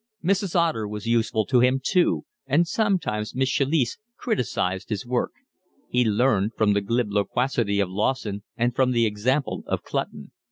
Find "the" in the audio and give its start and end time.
6.73-6.81, 8.93-9.05